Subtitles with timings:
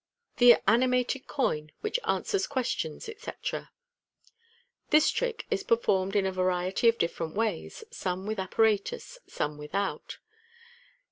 [0.37, 3.69] The Animated Coin, which answers Questions, etc.—
[4.89, 10.17] This trick is performed in a variety of different ways, some with apparatus, some without.